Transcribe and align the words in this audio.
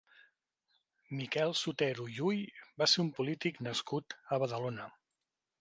Miquel 1.19 1.53
Sotero 1.59 2.07
Llull 2.15 2.41
va 2.83 2.89
ser 2.95 3.05
un 3.07 3.13
polític 3.21 3.63
nascut 3.71 4.21
a 4.37 4.45
Badalona. 4.47 4.93